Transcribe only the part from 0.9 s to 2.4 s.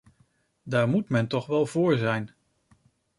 men toch wel voor zijn!